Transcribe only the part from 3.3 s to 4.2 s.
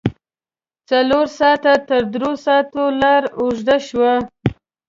اوږده شوه.